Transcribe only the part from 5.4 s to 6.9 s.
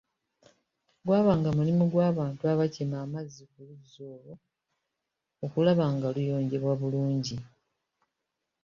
okulaba nga luyonjebwa